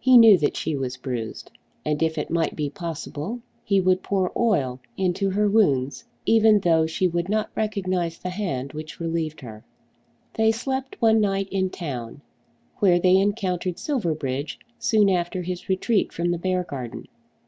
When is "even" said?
6.26-6.58